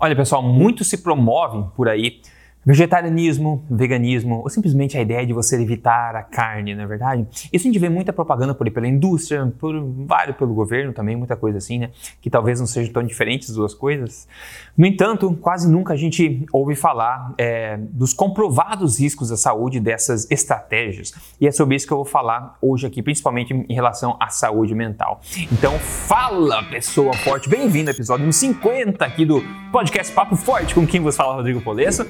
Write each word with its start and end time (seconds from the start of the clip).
Olha, 0.00 0.14
pessoal, 0.14 0.42
muito 0.42 0.84
se 0.84 1.02
promovem 1.02 1.68
por 1.74 1.88
aí 1.88 2.20
Vegetarianismo, 2.68 3.64
veganismo, 3.70 4.42
ou 4.42 4.50
simplesmente 4.50 4.98
a 4.98 5.00
ideia 5.00 5.26
de 5.26 5.32
você 5.32 5.56
evitar 5.58 6.14
a 6.14 6.22
carne, 6.22 6.74
não 6.74 6.82
é 6.82 6.86
verdade? 6.86 7.26
Isso 7.50 7.66
a 7.66 7.70
gente 7.70 7.78
vê 7.78 7.88
muita 7.88 8.12
propaganda 8.12 8.54
por 8.54 8.66
aí 8.66 8.70
pela 8.70 8.86
indústria, 8.86 9.50
por 9.58 9.74
vários 10.04 10.36
pelo 10.36 10.52
governo 10.52 10.92
também, 10.92 11.16
muita 11.16 11.34
coisa 11.34 11.56
assim, 11.56 11.78
né? 11.78 11.90
Que 12.20 12.28
talvez 12.28 12.60
não 12.60 12.66
sejam 12.66 12.92
tão 12.92 13.02
diferentes 13.02 13.48
as 13.48 13.56
duas 13.56 13.72
coisas. 13.72 14.28
No 14.76 14.84
entanto, 14.84 15.32
quase 15.40 15.66
nunca 15.66 15.94
a 15.94 15.96
gente 15.96 16.44
ouve 16.52 16.74
falar 16.74 17.32
é, 17.38 17.78
dos 17.78 18.12
comprovados 18.12 19.00
riscos 19.00 19.32
à 19.32 19.38
saúde 19.38 19.80
dessas 19.80 20.30
estratégias. 20.30 21.14
E 21.40 21.46
é 21.46 21.50
sobre 21.50 21.74
isso 21.74 21.86
que 21.86 21.92
eu 21.94 21.96
vou 21.96 22.04
falar 22.04 22.58
hoje 22.60 22.86
aqui, 22.86 23.02
principalmente 23.02 23.54
em 23.54 23.74
relação 23.74 24.14
à 24.20 24.28
saúde 24.28 24.74
mental. 24.74 25.22
Então, 25.50 25.78
fala, 25.78 26.62
pessoa 26.64 27.14
forte! 27.14 27.48
Bem-vindo 27.48 27.88
ao 27.88 27.94
episódio 27.94 28.30
50 28.30 29.02
aqui 29.02 29.24
do 29.24 29.42
podcast 29.72 30.12
Papo 30.12 30.36
Forte, 30.36 30.74
com 30.74 30.86
quem 30.86 31.00
vos 31.00 31.16
fala 31.16 31.34
Rodrigo 31.34 31.62
Polesso, 31.62 32.06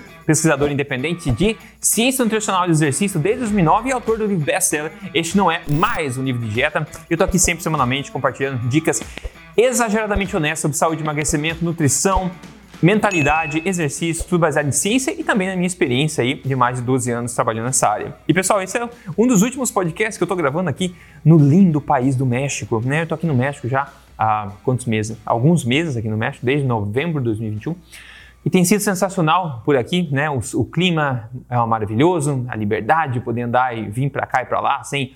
pesquisador 0.48 0.70
independente 0.70 1.30
de 1.30 1.56
ciência 1.80 2.24
nutricional 2.24 2.66
e 2.66 2.70
exercício 2.70 3.20
desde 3.20 3.40
2009 3.40 3.88
e 3.90 3.92
autor 3.92 4.18
do 4.18 4.26
livro 4.26 4.44
best-seller 4.44 4.90
Este 5.12 5.36
Não 5.36 5.50
É 5.50 5.60
Mais 5.68 6.16
um 6.16 6.24
Livro 6.24 6.40
de 6.40 6.48
Dieta. 6.48 6.86
Eu 7.10 7.18
tô 7.18 7.24
aqui 7.24 7.38
sempre 7.38 7.62
semanalmente 7.62 8.10
compartilhando 8.10 8.66
dicas 8.68 9.02
exageradamente 9.56 10.34
honestas 10.34 10.60
sobre 10.60 10.76
saúde, 10.76 11.02
emagrecimento, 11.02 11.62
nutrição, 11.62 12.30
mentalidade, 12.80 13.60
exercício, 13.64 14.24
tudo 14.24 14.40
baseado 14.40 14.68
em 14.68 14.72
ciência 14.72 15.10
e 15.10 15.22
também 15.22 15.48
na 15.48 15.56
minha 15.56 15.66
experiência 15.66 16.22
aí 16.24 16.36
de 16.36 16.56
mais 16.56 16.78
de 16.78 16.82
12 16.82 17.10
anos 17.10 17.34
trabalhando 17.34 17.66
nessa 17.66 17.88
área. 17.88 18.16
E 18.26 18.32
pessoal, 18.32 18.62
esse 18.62 18.78
é 18.78 18.88
um 19.18 19.26
dos 19.26 19.42
últimos 19.42 19.70
podcasts 19.70 20.16
que 20.16 20.22
eu 20.22 20.28
tô 20.28 20.36
gravando 20.36 20.70
aqui 20.70 20.94
no 21.22 21.36
lindo 21.36 21.80
país 21.80 22.16
do 22.16 22.24
México, 22.24 22.80
né? 22.84 23.02
Eu 23.02 23.06
tô 23.06 23.14
aqui 23.14 23.26
no 23.26 23.34
México 23.34 23.68
já 23.68 23.92
há 24.16 24.50
quantos 24.64 24.86
meses? 24.86 25.18
Alguns 25.26 25.62
meses 25.64 25.96
aqui 25.96 26.08
no 26.08 26.16
México, 26.16 26.46
desde 26.46 26.66
novembro 26.66 27.20
de 27.20 27.26
2021. 27.26 27.76
E 28.44 28.50
tem 28.50 28.64
sido 28.64 28.80
sensacional 28.80 29.62
por 29.64 29.76
aqui, 29.76 30.08
né? 30.12 30.30
O, 30.30 30.40
o 30.54 30.64
clima 30.64 31.28
é 31.50 31.56
maravilhoso, 31.66 32.46
a 32.48 32.56
liberdade 32.56 33.14
de 33.14 33.20
poder 33.20 33.42
andar 33.42 33.76
e 33.76 33.88
vir 33.88 34.10
para 34.10 34.26
cá 34.26 34.42
e 34.42 34.46
para 34.46 34.60
lá 34.60 34.82
sem, 34.84 35.14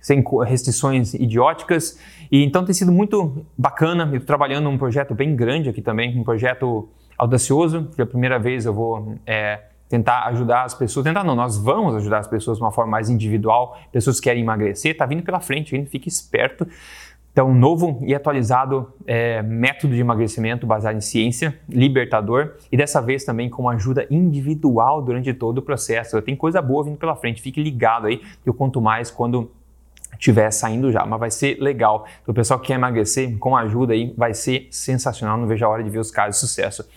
sem 0.00 0.22
restrições 0.46 1.14
idióticas. 1.14 1.98
E 2.30 2.44
então 2.44 2.64
tem 2.64 2.74
sido 2.74 2.92
muito 2.92 3.44
bacana. 3.56 4.04
Eu 4.04 4.16
estou 4.16 4.26
trabalhando 4.26 4.64
num 4.64 4.76
projeto 4.76 5.14
bem 5.14 5.34
grande 5.36 5.68
aqui 5.70 5.80
também, 5.80 6.18
um 6.18 6.24
projeto 6.24 6.88
audacioso. 7.16 7.84
Pela 7.96 8.08
primeira 8.08 8.38
vez 8.38 8.66
eu 8.66 8.74
vou 8.74 9.16
é, 9.24 9.60
tentar 9.88 10.24
ajudar 10.24 10.64
as 10.64 10.74
pessoas. 10.74 11.04
Tentar 11.04 11.24
não, 11.24 11.34
nós 11.34 11.56
vamos 11.56 11.94
ajudar 11.96 12.18
as 12.18 12.26
pessoas 12.26 12.58
de 12.58 12.64
uma 12.64 12.72
forma 12.72 12.90
mais 12.90 13.08
individual. 13.08 13.78
Pessoas 13.92 14.18
que 14.18 14.24
querem 14.24 14.42
emagrecer, 14.42 14.92
está 14.92 15.06
vindo 15.06 15.22
pela 15.22 15.40
frente, 15.40 15.74
ainda 15.74 15.88
fique 15.88 16.08
esperto. 16.08 16.66
Então, 17.34 17.52
novo 17.52 18.00
e 18.06 18.14
atualizado 18.14 18.92
é, 19.04 19.42
método 19.42 19.92
de 19.92 20.00
emagrecimento 20.00 20.68
baseado 20.68 20.94
em 20.94 21.00
ciência, 21.00 21.58
libertador, 21.68 22.52
e 22.70 22.76
dessa 22.76 23.02
vez 23.02 23.24
também 23.24 23.50
com 23.50 23.68
ajuda 23.68 24.06
individual 24.08 25.02
durante 25.02 25.34
todo 25.34 25.58
o 25.58 25.62
processo. 25.62 26.22
Tem 26.22 26.36
coisa 26.36 26.62
boa 26.62 26.84
vindo 26.84 26.96
pela 26.96 27.16
frente, 27.16 27.42
fique 27.42 27.60
ligado 27.60 28.06
aí, 28.06 28.18
que 28.18 28.48
eu 28.48 28.54
conto 28.54 28.80
mais 28.80 29.10
quando 29.10 29.50
estiver 30.12 30.48
saindo 30.52 30.92
já, 30.92 31.04
mas 31.04 31.18
vai 31.18 31.28
ser 31.28 31.58
legal. 31.60 32.06
Então, 32.22 32.30
o 32.30 32.34
pessoal 32.36 32.60
que 32.60 32.68
quer 32.68 32.74
emagrecer, 32.74 33.36
com 33.38 33.56
ajuda 33.56 33.94
aí, 33.94 34.14
vai 34.16 34.32
ser 34.32 34.68
sensacional, 34.70 35.36
não 35.36 35.48
vejo 35.48 35.66
a 35.66 35.68
hora 35.68 35.82
de 35.82 35.90
ver 35.90 35.98
os 35.98 36.12
casos 36.12 36.36
de 36.36 36.40
sucesso. 36.46 36.88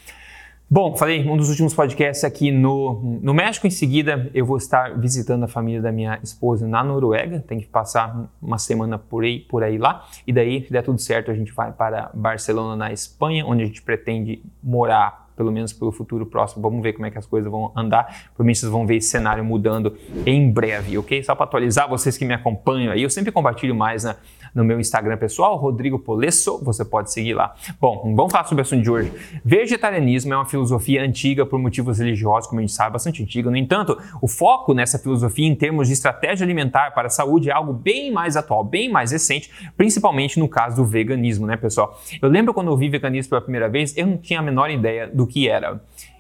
Bom, 0.70 0.98
falei 0.98 1.26
um 1.26 1.38
dos 1.38 1.50
últimos 1.50 1.73
podcasts 1.73 2.26
aqui 2.26 2.52
no, 2.52 3.20
no 3.22 3.34
México. 3.34 3.66
Em 3.66 3.70
seguida, 3.70 4.30
eu 4.34 4.46
vou 4.46 4.58
estar 4.58 5.00
visitando 5.00 5.44
a 5.44 5.48
família 5.48 5.82
da 5.82 5.94
minha 5.94 6.20
esposa 6.22 6.68
na 6.68 6.84
Noruega. 6.84 7.40
Tem 7.40 7.58
que 7.58 7.68
passar 7.68 8.30
uma 8.42 8.58
semana 8.58 9.00
por 9.00 9.23
aí, 9.23 9.40
por 9.40 9.64
aí 9.64 9.78
lá. 9.78 10.06
E 10.28 10.34
daí, 10.34 10.66
se 10.66 10.70
der 10.70 10.84
tudo 10.84 11.00
certo, 11.00 11.32
a 11.32 11.34
gente 11.34 11.54
vai 11.54 11.72
para 11.72 12.12
Barcelona, 12.14 12.76
na 12.76 12.92
Espanha, 12.92 13.45
onde 13.45 13.64
a 13.64 13.66
gente 13.66 13.82
pretende 13.82 14.44
morar 14.62 15.27
pelo 15.38 15.52
menos 15.52 15.72
pelo 15.72 15.92
futuro 15.92 16.26
próximo. 16.26 16.62
Vamos 16.62 16.82
ver 16.82 16.94
como 16.94 17.06
é 17.06 17.12
que 17.12 17.18
as 17.18 17.26
coisas 17.26 17.50
vão 17.50 17.72
andar. 17.76 18.32
Por 18.36 18.44
mim, 18.44 18.54
vocês 18.54 18.70
vão 18.70 18.86
ver 18.86 18.98
esse 18.98 19.10
cenário 19.10 19.46
mudando 19.46 19.96
em 20.26 20.52
breve, 20.52 20.98
ok? 20.98 21.24
Só 21.24 21.36
para 21.36 21.46
atualizar 21.46 21.88
vocês 21.88 22.18
que 22.18 22.26
me 22.26 22.34
acompanham 22.34 22.92
aí, 22.92 23.04
eu 23.04 23.10
sempre 23.10 23.32
compartilho 23.32 23.76
mais 23.76 24.04
na, 24.04 24.16
no 24.54 24.66
meu 24.66 24.80
Instagram 24.80 25.17
pessoal, 25.17 25.56
Rodrigo 25.56 26.00
Polesso, 26.00 26.60
você 26.64 26.84
pode 26.84 27.11
seguir 27.11 27.36
lá. 27.36 27.54
Bom, 27.80 28.16
vamos 28.16 28.32
falar 28.32 28.45
sobre 28.45 28.61
o 28.61 28.64
assunto 28.64 28.82
de 28.82 28.89
hoje. 28.89 29.14
Vegetarianismo 29.45 30.34
é 30.34 30.38
uma 30.38 30.45
filosofia 30.45 31.04
antiga 31.04 31.45
por 31.45 31.60
motivos 31.60 32.00
religiosos, 32.00 32.48
como 32.50 32.60
a 32.60 32.64
gente 32.64 32.73
sabe, 32.73 32.94
bastante 32.94 33.22
antiga. 33.22 33.52
No 33.52 33.58
entanto, 33.58 33.95
o 34.20 34.28
foco 34.28 34.73
nessa 34.73 34.98
filosofia 34.98 35.48
em 35.48 35.54
termos 35.54 35.88
de 35.88 35.94
estratégia 35.94 36.44
alimentar 36.44 36.92
para 36.92 37.06
a 37.06 37.11
saúde 37.11 37.50
é 37.50 37.54
algo 37.54 37.72
bem 37.72 38.11
mais 38.11 38.36
atual, 38.36 38.64
bem 38.64 38.90
mais 38.90 39.11
recente, 39.11 39.52
principalmente 39.78 40.40
no 40.40 40.50
caso 40.50 40.78
do 40.78 40.86
veganismo, 40.86 41.45
né, 41.45 41.56
pessoal? 41.56 42.00
Eu 42.20 42.30
lembro 42.30 42.52
quando 42.52 42.72
eu 42.72 42.78
vi 42.78 42.90
veganismo 42.90 43.30
pela 43.30 43.42
primeira 43.42 43.70
vez, 43.70 43.95
eu 43.95 44.08
não 44.08 44.17
tinha 44.17 44.40
a 44.40 44.44
menor 44.44 44.72
ideia 44.72 45.08
do 45.08 45.27
que 45.27 45.48
era 45.48 45.80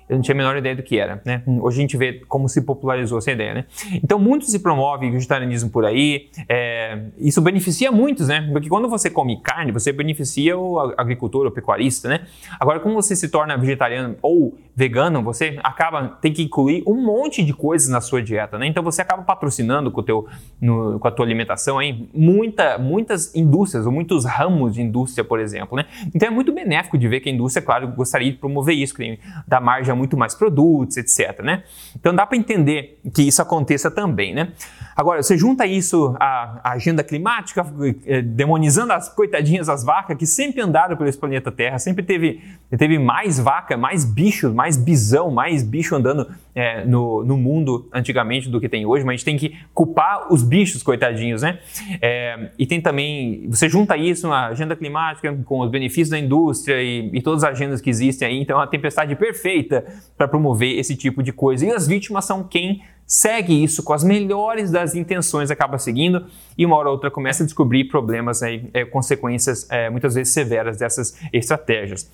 eu 0.09 0.15
não 0.15 0.21
tinha 0.21 0.33
a 0.33 0.37
menor 0.37 0.55
ideia 0.55 0.75
do 0.75 0.81
que 0.81 0.97
era, 0.97 1.21
né? 1.25 1.43
Hoje 1.61 1.79
a 1.79 1.81
gente 1.81 1.97
vê 1.97 2.21
como 2.27 2.47
se 2.47 2.61
popularizou 2.61 3.17
essa 3.17 3.31
ideia, 3.31 3.53
né? 3.53 3.65
Então, 4.01 4.17
muito 4.17 4.45
se 4.45 4.59
promove 4.59 5.09
vegetarianismo 5.11 5.69
por 5.69 5.83
aí, 5.83 6.29
é, 6.47 6.99
isso 7.17 7.41
beneficia 7.41 7.91
muitos, 7.91 8.29
né? 8.29 8.47
Porque 8.53 8.69
quando 8.69 8.87
você 8.87 9.09
come 9.09 9.41
carne, 9.41 9.71
você 9.71 9.91
beneficia 9.91 10.57
o 10.57 10.79
agricultor, 10.97 11.45
o 11.45 11.51
pecuarista, 11.51 12.07
né? 12.07 12.21
Agora, 12.57 12.79
como 12.79 12.95
você 12.95 13.15
se 13.15 13.27
torna 13.27 13.57
vegetariano 13.57 14.15
ou 14.21 14.57
vegano, 14.77 15.23
você 15.23 15.59
acaba, 15.63 16.07
tem 16.21 16.31
que 16.31 16.43
incluir 16.43 16.83
um 16.87 17.03
monte 17.03 17.43
de 17.43 17.51
coisas 17.51 17.89
na 17.89 17.99
sua 17.99 18.21
dieta, 18.21 18.57
né? 18.57 18.67
Então, 18.67 18.83
você 18.83 19.01
acaba 19.01 19.23
patrocinando 19.23 19.91
com, 19.91 20.01
o 20.01 20.03
teu, 20.03 20.27
no, 20.61 20.99
com 20.99 21.07
a 21.07 21.11
tua 21.11 21.25
alimentação 21.25 21.79
aí 21.79 22.07
muita, 22.13 22.77
muitas 22.77 23.35
indústrias, 23.35 23.85
ou 23.85 23.91
muitos 23.91 24.23
ramos 24.23 24.75
de 24.75 24.81
indústria, 24.81 25.23
por 25.23 25.39
exemplo, 25.39 25.75
né? 25.75 25.85
Então, 26.13 26.27
é 26.27 26.31
muito 26.31 26.53
benéfico 26.53 26.97
de 26.97 27.07
ver 27.07 27.19
que 27.19 27.29
a 27.29 27.31
indústria, 27.31 27.65
claro, 27.65 27.87
gostaria 27.87 28.31
de 28.31 28.37
promover 28.37 28.75
isso, 28.75 28.93
que 28.93 29.19
dá 29.47 29.59
margem 29.59 29.95
muito 29.95 30.15
mais 30.15 30.35
produtos, 30.35 30.97
etc. 30.97 31.41
Né? 31.41 31.63
Então 31.95 32.13
dá 32.13 32.25
para 32.25 32.37
entender 32.37 32.99
que 33.13 33.23
isso 33.23 33.41
aconteça 33.41 33.89
também. 33.89 34.33
Né? 34.33 34.51
Agora, 34.95 35.21
você 35.21 35.37
junta 35.37 35.65
isso 35.65 36.15
à, 36.19 36.71
agenda 36.71 37.03
climática, 37.03 37.65
eh, 38.05 38.21
demonizando 38.21 38.93
as 38.93 39.09
coitadinhas 39.09 39.67
das 39.67 39.83
vacas 39.83 40.17
que 40.17 40.25
sempre 40.25 40.61
andaram 40.61 40.95
pelo 40.95 41.17
planeta 41.17 41.51
Terra, 41.51 41.79
sempre 41.79 42.03
teve, 42.03 42.41
teve 42.77 42.99
mais 42.99 43.39
vaca, 43.39 43.77
mais 43.77 44.03
bichos, 44.03 44.53
mais 44.53 44.66
bisão, 44.75 45.31
mais 45.31 45.63
bicho 45.63 45.95
andando 45.95 46.27
é, 46.53 46.83
no, 46.83 47.23
no 47.23 47.37
mundo 47.37 47.87
antigamente 47.93 48.49
do 48.49 48.59
que 48.59 48.67
tem 48.67 48.85
hoje, 48.85 49.05
mas 49.05 49.13
a 49.13 49.15
gente 49.17 49.25
tem 49.25 49.37
que 49.37 49.55
culpar 49.73 50.33
os 50.33 50.43
bichos, 50.43 50.81
coitadinhos, 50.81 51.43
né? 51.43 51.59
É, 52.01 52.49
e 52.57 52.65
tem 52.65 52.81
também, 52.81 53.47
você 53.47 53.69
junta 53.69 53.95
isso 53.95 54.27
na 54.27 54.47
agenda 54.47 54.75
climática 54.75 55.33
com 55.45 55.59
os 55.61 55.69
benefícios 55.69 56.09
da 56.09 56.19
indústria 56.19 56.81
e, 56.81 57.09
e 57.13 57.21
todas 57.21 57.43
as 57.43 57.51
agendas 57.51 57.79
que 57.79 57.89
existem 57.89 58.27
aí, 58.27 58.41
então 58.41 58.57
é 58.57 58.59
uma 58.59 58.67
tempestade 58.67 59.15
perfeita 59.15 59.85
para 60.17 60.27
promover 60.27 60.77
esse 60.77 60.95
tipo 60.95 61.21
de 61.21 61.31
coisa. 61.31 61.65
E 61.65 61.71
as 61.71 61.87
vítimas 61.87 62.25
são 62.25 62.43
quem 62.43 62.81
segue 63.07 63.63
isso 63.63 63.81
com 63.83 63.93
as 63.93 64.03
melhores 64.03 64.69
das 64.69 64.93
intenções, 64.93 65.49
acaba 65.49 65.77
seguindo 65.77 66.25
e 66.57 66.65
uma 66.65 66.75
hora 66.75 66.89
ou 66.89 66.95
outra 66.95 67.09
começa 67.09 67.43
a 67.43 67.45
descobrir 67.45 67.85
problemas, 67.85 68.43
aí, 68.43 68.69
é, 68.73 68.83
consequências 68.83 69.65
é, 69.69 69.89
muitas 69.89 70.15
vezes 70.15 70.33
severas 70.33 70.77
dessas 70.77 71.17
estratégias. 71.31 72.11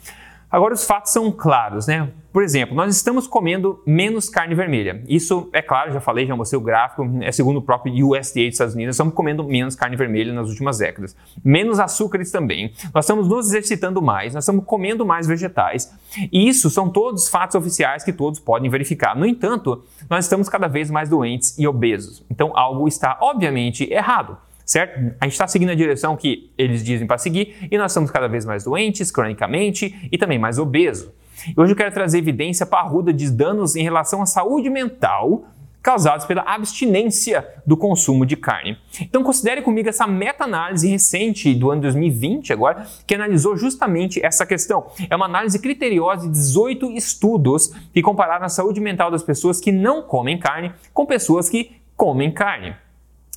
Agora, 0.54 0.76
os 0.76 0.86
fatos 0.86 1.12
são 1.12 1.32
claros, 1.32 1.88
né? 1.88 2.12
Por 2.32 2.44
exemplo, 2.44 2.76
nós 2.76 2.96
estamos 2.96 3.26
comendo 3.26 3.82
menos 3.88 4.30
carne 4.30 4.54
vermelha. 4.54 5.04
Isso, 5.08 5.50
é 5.52 5.64
claro, 5.64 5.92
já 5.92 6.00
falei, 6.00 6.28
já 6.28 6.36
mostrei 6.36 6.60
o 6.60 6.64
gráfico, 6.64 7.10
é 7.22 7.32
segundo 7.32 7.58
o 7.58 7.62
próprio 7.64 7.92
USDA 7.92 8.44
dos 8.46 8.54
Estados 8.54 8.76
Unidos, 8.76 8.94
estamos 8.94 9.16
comendo 9.16 9.44
menos 9.44 9.76
carne 9.76 9.96
vermelha 9.96 10.32
nas 10.32 10.50
últimas 10.50 10.78
décadas. 10.78 11.16
Menos 11.44 11.80
açúcares 11.80 12.30
também. 12.30 12.72
Nós 12.94 13.06
estamos 13.06 13.28
nos 13.28 13.48
exercitando 13.48 14.00
mais, 14.00 14.36
nós 14.36 14.44
estamos 14.44 14.64
comendo 14.64 15.04
mais 15.04 15.26
vegetais. 15.26 15.92
E 16.32 16.48
isso 16.48 16.70
são 16.70 16.88
todos 16.88 17.28
fatos 17.28 17.56
oficiais 17.56 18.04
que 18.04 18.14
todos 18.14 18.40
podem 18.40 18.70
verificar. 18.70 19.16
No 19.16 19.26
entanto, 19.26 19.84
nós 20.08 20.26
estamos 20.26 20.48
cada 20.50 20.68
vez 20.68 20.92
mais 20.92 21.10
doentes 21.10 21.58
e 21.58 21.68
obesos. 21.68 22.24
Então, 22.30 22.56
algo 22.56 22.88
está, 22.88 23.18
obviamente, 23.20 23.92
errado 23.92 24.38
certo? 24.66 25.16
A 25.20 25.26
gente 25.26 25.34
está 25.34 25.48
seguindo 25.48 25.70
a 25.70 25.76
direção 25.76 26.16
que 26.16 26.52
eles 26.58 26.84
dizem 26.84 27.08
para 27.08 27.18
seguir 27.18 27.68
e 27.72 27.78
nós 27.78 27.92
estamos 27.92 28.12
cada 28.12 28.28
vez 28.28 28.46
mais 28.46 28.64
doentes, 28.64 29.12
cronicamente 29.12 30.10
e 30.12 30.18
também 30.18 30.40
mais 30.40 30.60
obesos. 30.60 31.10
Hoje 31.58 31.74
eu 31.74 31.76
quero 31.76 31.94
trazer 31.94 32.20
evidência 32.20 32.66
parruda 32.66 33.12
de 33.12 33.30
danos 33.30 33.76
em 33.76 33.84
relação 33.84 34.22
à 34.22 34.26
saúde 34.26 34.70
mental 34.70 35.46
causados 35.84 36.26
pela 36.26 36.44
abstinência 36.44 37.46
do 37.68 37.76
consumo 37.76 38.26
de 38.26 38.38
carne. 38.38 38.78
Então 39.02 39.22
considere 39.22 39.62
comigo 39.62 39.90
essa 39.90 40.08
meta-análise 40.08 40.88
recente 40.88 41.54
do 41.54 41.70
ano 41.70 41.82
2020 41.82 42.54
agora, 42.54 42.88
que 43.06 43.14
analisou 43.14 43.58
justamente 43.58 44.26
essa 44.26 44.46
questão. 44.46 44.88
É 45.10 45.16
uma 45.16 45.26
análise 45.26 45.60
criteriosa 45.60 46.26
de 46.26 46.32
18 46.32 46.90
estudos 46.92 47.68
que 47.94 48.02
compararam 48.02 48.46
a 48.46 48.50
saúde 48.50 48.80
mental 48.80 49.12
das 49.12 49.24
pessoas 49.24 49.60
que 49.60 49.74
não 49.74 50.02
comem 50.02 50.40
carne 50.40 50.72
com 50.94 51.06
pessoas 51.06 51.50
que 51.50 51.72
comem 51.98 52.32
carne. 52.32 52.74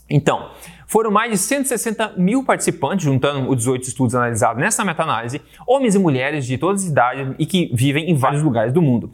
Então, 0.09 0.51
foram 0.87 1.11
mais 1.11 1.33
de 1.33 1.39
160 1.39 2.15
mil 2.17 2.45
participantes, 2.45 3.05
juntando 3.05 3.49
os 3.51 3.57
18 3.57 3.89
estudos 3.89 4.15
analisados 4.15 4.61
nessa 4.61 4.85
meta-análise, 4.85 5.43
homens 5.67 5.95
e 5.95 5.99
mulheres 5.99 6.47
de 6.47 6.57
todas 6.57 6.83
as 6.83 6.89
idades 6.89 7.35
e 7.39 7.47
que 7.47 7.71
vivem 7.75 8.11
em 8.11 8.15
vários 8.15 8.43
lugares 8.43 8.73
do 8.73 8.81
mundo. 8.81 9.11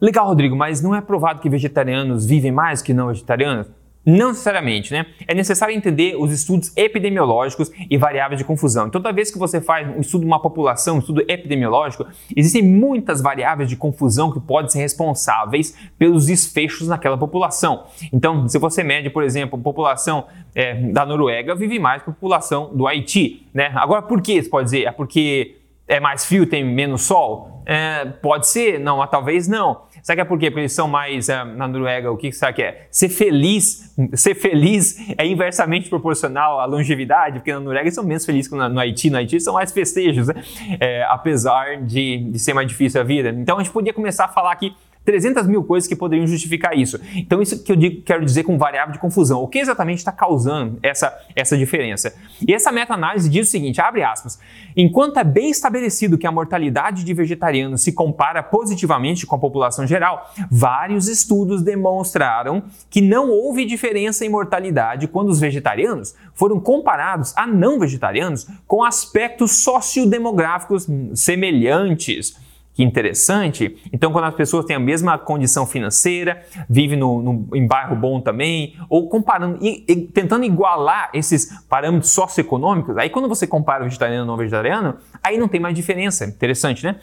Legal, 0.00 0.26
Rodrigo, 0.26 0.56
mas 0.56 0.80
não 0.80 0.94
é 0.94 1.00
provado 1.02 1.40
que 1.40 1.50
vegetarianos 1.50 2.24
vivem 2.24 2.50
mais 2.50 2.80
que 2.80 2.94
não 2.94 3.08
vegetarianos? 3.08 3.66
Não 4.04 4.28
necessariamente, 4.28 4.92
né? 4.92 5.04
É 5.28 5.34
necessário 5.34 5.74
entender 5.74 6.16
os 6.16 6.32
estudos 6.32 6.74
epidemiológicos 6.74 7.70
e 7.90 7.98
variáveis 7.98 8.38
de 8.38 8.44
confusão. 8.44 8.86
Então, 8.86 9.00
toda 9.00 9.12
vez 9.12 9.30
que 9.30 9.38
você 9.38 9.60
faz 9.60 9.86
um 9.94 10.00
estudo 10.00 10.22
de 10.22 10.26
uma 10.26 10.40
população, 10.40 10.96
um 10.96 10.98
estudo 11.00 11.22
epidemiológico, 11.28 12.06
existem 12.34 12.62
muitas 12.62 13.20
variáveis 13.20 13.68
de 13.68 13.76
confusão 13.76 14.32
que 14.32 14.40
podem 14.40 14.70
ser 14.70 14.78
responsáveis 14.78 15.76
pelos 15.98 16.26
desfechos 16.26 16.88
naquela 16.88 17.18
população. 17.18 17.84
Então, 18.10 18.48
se 18.48 18.58
você 18.58 18.82
mede, 18.82 19.10
por 19.10 19.22
exemplo, 19.22 19.58
a 19.60 19.62
população 19.62 20.26
é, 20.54 20.74
da 20.74 21.04
Noruega 21.04 21.54
vive 21.54 21.78
mais 21.78 22.02
que 22.02 22.08
a 22.08 22.12
população 22.12 22.70
do 22.74 22.86
Haiti, 22.86 23.46
né? 23.52 23.70
Agora, 23.74 24.00
por 24.00 24.22
que 24.22 24.42
você 24.42 24.48
pode 24.48 24.64
dizer? 24.64 24.86
É 24.86 24.92
porque 24.92 25.59
é 25.90 25.98
mais 25.98 26.24
frio, 26.24 26.46
tem 26.46 26.64
menos 26.64 27.02
sol? 27.02 27.62
É, 27.66 28.04
pode 28.04 28.46
ser, 28.46 28.78
não, 28.78 28.98
mas 28.98 29.10
talvez 29.10 29.48
não. 29.48 29.82
Será 30.02 30.16
que 30.16 30.20
é 30.22 30.24
por 30.24 30.38
quê? 30.38 30.50
Porque 30.50 30.60
eles 30.60 30.72
são 30.72 30.86
mais 30.86 31.28
uh, 31.28 31.44
na 31.44 31.66
Noruega, 31.66 32.10
o 32.10 32.16
que 32.16 32.30
será 32.30 32.52
que 32.52 32.62
é? 32.62 32.86
Ser 32.92 33.08
feliz, 33.08 33.92
ser 34.14 34.36
feliz 34.36 34.96
é 35.18 35.26
inversamente 35.26 35.90
proporcional 35.90 36.60
à 36.60 36.64
longevidade, 36.64 37.40
porque 37.40 37.52
na 37.52 37.58
Noruega 37.58 37.84
eles 37.84 37.94
são 37.94 38.04
menos 38.04 38.24
felizes 38.24 38.48
que 38.48 38.56
no, 38.56 38.68
no 38.68 38.78
Haiti, 38.78 39.10
no 39.10 39.18
Haiti 39.18 39.40
são 39.40 39.54
mais 39.54 39.72
festejos, 39.72 40.28
né? 40.28 40.34
é, 40.80 41.02
apesar 41.08 41.82
de, 41.82 42.18
de 42.30 42.38
ser 42.38 42.54
mais 42.54 42.68
difícil 42.68 43.00
a 43.00 43.04
vida. 43.04 43.30
Então 43.30 43.56
a 43.56 43.62
gente 43.62 43.72
podia 43.72 43.92
começar 43.92 44.26
a 44.26 44.28
falar 44.28 44.52
aqui 44.52 44.74
300 45.04 45.46
mil 45.46 45.64
coisas 45.64 45.88
que 45.88 45.96
poderiam 45.96 46.26
justificar 46.26 46.76
isso. 46.76 47.00
Então, 47.16 47.40
isso 47.40 47.62
que 47.62 47.72
eu 47.72 47.76
digo, 47.76 48.02
quero 48.02 48.24
dizer 48.24 48.44
com 48.44 48.58
variável 48.58 48.92
de 48.92 48.98
confusão. 48.98 49.42
O 49.42 49.48
que 49.48 49.58
exatamente 49.58 49.98
está 49.98 50.12
causando 50.12 50.78
essa, 50.82 51.16
essa 51.34 51.56
diferença? 51.56 52.14
E 52.46 52.52
essa 52.52 52.70
meta-análise 52.70 53.28
diz 53.28 53.48
o 53.48 53.50
seguinte: 53.50 53.80
abre 53.80 54.02
aspas. 54.02 54.38
Enquanto 54.76 55.18
é 55.18 55.24
bem 55.24 55.50
estabelecido 55.50 56.18
que 56.18 56.26
a 56.26 56.32
mortalidade 56.32 57.02
de 57.02 57.14
vegetarianos 57.14 57.82
se 57.82 57.92
compara 57.92 58.42
positivamente 58.42 59.26
com 59.26 59.34
a 59.34 59.38
população 59.38 59.86
geral, 59.86 60.30
vários 60.50 61.08
estudos 61.08 61.62
demonstraram 61.62 62.62
que 62.88 63.00
não 63.00 63.30
houve 63.30 63.64
diferença 63.64 64.24
em 64.24 64.28
mortalidade 64.28 65.08
quando 65.08 65.30
os 65.30 65.40
vegetarianos 65.40 66.14
foram 66.34 66.60
comparados 66.60 67.36
a 67.36 67.46
não 67.46 67.78
vegetarianos 67.78 68.46
com 68.66 68.84
aspectos 68.84 69.62
sociodemográficos 69.62 70.86
semelhantes. 71.14 72.49
Que 72.72 72.84
interessante. 72.84 73.76
Então, 73.92 74.12
quando 74.12 74.24
as 74.24 74.34
pessoas 74.34 74.64
têm 74.64 74.76
a 74.76 74.80
mesma 74.80 75.18
condição 75.18 75.66
financeira, 75.66 76.42
vivem 76.68 76.98
no, 76.98 77.20
no, 77.20 77.56
em 77.56 77.66
bairro 77.66 77.96
bom 77.96 78.20
também, 78.20 78.76
ou 78.88 79.08
comparando 79.08 79.58
e, 79.60 79.84
e, 79.88 79.96
tentando 80.06 80.44
igualar 80.44 81.10
esses 81.12 81.64
parâmetros 81.68 82.12
socioeconômicos, 82.12 82.96
aí 82.96 83.10
quando 83.10 83.28
você 83.28 83.46
compara 83.46 83.84
vegetariano 83.84 84.24
e 84.24 84.26
não 84.26 84.36
vegetariano, 84.36 84.96
aí 85.22 85.36
não 85.36 85.48
tem 85.48 85.60
mais 85.60 85.74
diferença. 85.74 86.24
Interessante, 86.24 86.84
né? 86.84 86.96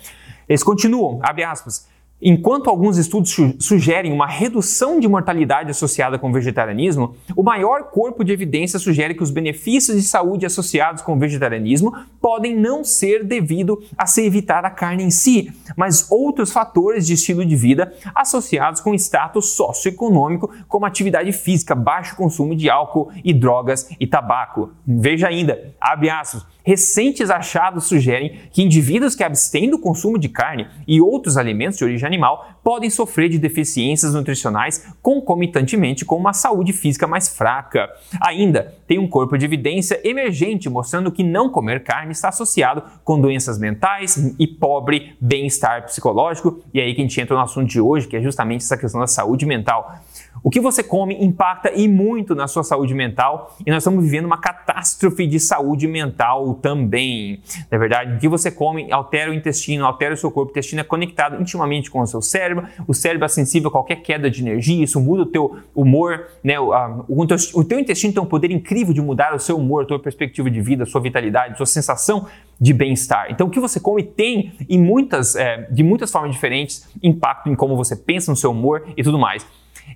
Eles 0.47 0.63
continuam, 0.63 1.19
abre 1.21 1.43
aspas. 1.43 1.87
Enquanto 2.19 2.67
alguns 2.67 2.97
estudos 2.97 3.35
sugerem 3.59 4.11
uma 4.11 4.25
redução 4.25 4.99
de 4.99 5.07
mortalidade 5.07 5.69
associada 5.69 6.17
com 6.17 6.29
o 6.29 6.33
vegetarianismo, 6.33 7.15
o 7.35 7.43
maior 7.43 7.91
corpo 7.91 8.23
de 8.23 8.33
evidência 8.33 8.79
sugere 8.79 9.13
que 9.13 9.21
os 9.21 9.29
benefícios 9.29 9.95
de 9.95 10.01
saúde 10.01 10.43
associados 10.43 11.03
com 11.03 11.13
o 11.13 11.19
vegetarianismo 11.19 11.93
podem 12.19 12.55
não 12.55 12.83
ser 12.83 13.23
devido 13.23 13.83
a 13.95 14.07
se 14.07 14.25
evitar 14.25 14.65
a 14.65 14.71
carne 14.71 15.03
em 15.03 15.11
si, 15.11 15.53
mas 15.75 16.09
outros 16.09 16.51
fatores 16.51 17.05
de 17.05 17.13
estilo 17.13 17.45
de 17.45 17.55
vida 17.55 17.93
associados 18.15 18.81
com 18.81 18.95
status 18.95 19.51
socioeconômico, 19.51 20.51
como 20.67 20.87
atividade 20.87 21.31
física, 21.31 21.75
baixo 21.75 22.15
consumo 22.15 22.55
de 22.55 22.67
álcool 22.67 23.11
e 23.23 23.31
drogas 23.31 23.91
e 23.99 24.07
tabaco. 24.07 24.71
Veja 24.87 25.27
ainda, 25.27 25.75
abre 25.79 26.09
aspas, 26.09 26.43
Recentes 26.67 27.29
achados 27.29 27.85
sugerem 27.85 28.41
que 28.51 28.61
indivíduos 28.61 29.15
que 29.15 29.23
abstêm 29.23 29.69
do 29.69 29.79
consumo 29.79 30.19
de 30.19 30.27
carne 30.27 30.67
e 30.85 30.99
outros 30.99 31.37
alimentos 31.37 31.77
de 31.77 31.85
origem 31.85 32.05
animal 32.05 32.56
podem 32.67 32.89
sofrer 32.89 33.29
de 33.29 33.39
deficiências 33.39 34.13
nutricionais 34.13 34.93
concomitantemente 35.01 36.03
com 36.03 36.17
uma 36.17 36.33
saúde 36.33 36.73
física 36.73 37.07
mais 37.07 37.29
fraca. 37.29 37.89
Ainda, 38.19 38.75
tem 38.85 38.99
um 38.99 39.07
corpo 39.07 39.37
de 39.37 39.45
evidência 39.45 40.01
emergente 40.03 40.69
mostrando 40.69 41.09
que 41.09 41.23
não 41.23 41.49
comer 41.49 41.81
carne 41.81 42.11
está 42.11 42.27
associado 42.27 42.83
com 43.05 43.21
doenças 43.21 43.57
mentais 43.57 44.35
e 44.37 44.45
pobre 44.45 45.15
bem-estar 45.21 45.85
psicológico. 45.85 46.59
E 46.73 46.81
é 46.81 46.83
aí 46.83 46.93
que 46.93 46.99
a 46.99 47.05
gente 47.05 47.21
entra 47.21 47.37
no 47.37 47.41
assunto 47.41 47.69
de 47.69 47.79
hoje, 47.79 48.05
que 48.05 48.17
é 48.17 48.21
justamente 48.21 48.65
essa 48.65 48.75
questão 48.75 48.99
da 48.99 49.07
saúde 49.07 49.45
mental. 49.45 50.01
O 50.43 50.49
que 50.49 50.59
você 50.59 50.83
come 50.83 51.15
impacta 51.19 51.71
e 51.73 51.87
muito 51.87 52.35
na 52.35 52.47
sua 52.47 52.63
saúde 52.63 52.93
mental 52.93 53.55
e 53.65 53.69
nós 53.69 53.83
estamos 53.83 54.03
vivendo 54.03 54.25
uma 54.25 54.37
catástrofe 54.37 55.27
de 55.27 55.39
saúde 55.39 55.87
mental 55.87 56.53
também. 56.55 57.41
Na 57.69 57.77
verdade, 57.77 58.15
o 58.15 58.19
que 58.19 58.27
você 58.27 58.51
come 58.51 58.91
altera 58.91 59.31
o 59.31 59.33
intestino, 59.33 59.85
altera 59.85 60.13
o 60.13 60.17
seu 60.17 60.31
corpo. 60.31 60.49
O 60.49 60.51
intestino 60.51 60.81
é 60.81 60.83
conectado 60.83 61.41
intimamente 61.41 61.91
com 61.91 61.99
o 61.99 62.07
seu 62.07 62.21
cérebro. 62.21 62.56
O 62.87 62.93
cérebro 62.93 63.25
é 63.25 63.27
sensível 63.27 63.69
a 63.69 63.71
qualquer 63.71 63.97
queda 63.97 64.29
de 64.29 64.41
energia, 64.41 64.83
isso 64.83 64.99
muda 64.99 65.23
o 65.23 65.25
teu 65.25 65.57
humor, 65.75 66.27
né? 66.43 66.59
O, 66.59 66.73
a, 66.73 67.03
o, 67.07 67.25
teu, 67.25 67.37
o 67.53 67.63
teu 67.63 67.79
intestino 67.79 68.13
tem 68.13 68.21
um 68.21 68.25
poder 68.25 68.51
incrível 68.51 68.93
de 68.93 69.01
mudar 69.01 69.35
o 69.35 69.39
seu 69.39 69.57
humor, 69.57 69.83
a 69.83 69.85
tua 69.87 69.99
perspectiva 69.99 70.49
de 70.49 70.61
vida, 70.61 70.83
a 70.83 70.85
sua 70.85 71.01
vitalidade, 71.01 71.53
a 71.53 71.57
sua 71.57 71.65
sensação 71.65 72.27
de 72.59 72.73
bem-estar. 72.73 73.27
Então, 73.29 73.47
o 73.47 73.49
que 73.49 73.59
você 73.59 73.79
come 73.79 74.03
tem, 74.03 74.53
em 74.67 74.79
muitas, 74.79 75.35
é, 75.35 75.67
de 75.71 75.83
muitas 75.83 76.11
formas 76.11 76.31
diferentes, 76.31 76.87
impacto 77.01 77.49
em 77.49 77.55
como 77.55 77.75
você 77.75 77.95
pensa 77.95 78.31
no 78.31 78.37
seu 78.37 78.51
humor 78.51 78.83
e 78.95 79.03
tudo 79.03 79.19
mais. 79.19 79.45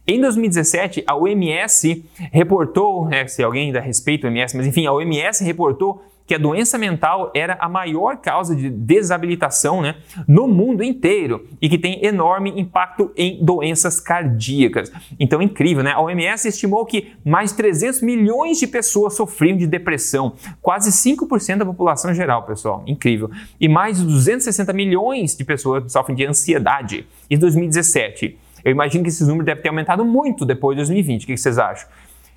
Em 0.08 0.20
2017, 0.20 1.04
a 1.08 1.16
OMS 1.16 2.06
reportou, 2.32 3.08
né, 3.08 3.28
se 3.28 3.44
alguém 3.44 3.68
ainda 3.68 3.80
respeita 3.80 4.28
o 4.28 4.30
OMS, 4.30 4.58
mas 4.58 4.68
enfim, 4.68 4.86
a 4.86 4.94
OMS 4.94 5.44
reportou 5.44 6.04
que 6.32 6.36
a 6.36 6.38
doença 6.38 6.78
mental 6.78 7.30
era 7.36 7.58
a 7.60 7.68
maior 7.68 8.16
causa 8.16 8.56
de 8.56 8.70
desabilitação 8.70 9.82
né, 9.82 9.96
no 10.26 10.48
mundo 10.48 10.82
inteiro 10.82 11.46
e 11.62 11.68
que 11.68 11.78
tem 11.78 12.06
enorme 12.06 12.54
impacto 12.56 13.12
em 13.18 13.44
doenças 13.44 14.00
cardíacas. 14.00 14.90
Então, 15.20 15.42
incrível, 15.42 15.84
né? 15.84 15.92
A 15.92 16.00
OMS 16.00 16.48
estimou 16.48 16.86
que 16.86 17.12
mais 17.26 17.52
300 17.52 18.02
milhões 18.02 18.60
de 18.60 18.68
pessoas 18.68 19.14
sofriam 19.14 19.58
de 19.58 19.68
depressão, 19.68 20.34
quase 20.62 20.90
5% 20.90 21.58
da 21.58 21.66
população 21.66 22.14
geral, 22.14 22.44
pessoal. 22.44 22.82
Incrível. 22.88 23.30
E 23.60 23.68
mais 23.68 23.98
de 23.98 24.06
260 24.06 24.72
milhões 24.72 25.36
de 25.36 25.44
pessoas 25.44 25.92
sofrem 25.92 26.16
de 26.16 26.26
ansiedade. 26.26 27.06
Em 27.30 27.38
2017, 27.38 28.38
eu 28.64 28.72
imagino 28.72 29.04
que 29.04 29.10
esses 29.10 29.28
números 29.28 29.46
devem 29.46 29.62
ter 29.62 29.70
aumentado 29.70 30.04
muito 30.06 30.46
depois 30.46 30.76
de 30.76 30.82
2020. 30.82 31.24
O 31.24 31.28
que 31.28 31.38
vocês 31.38 31.58
acham? 31.58 31.88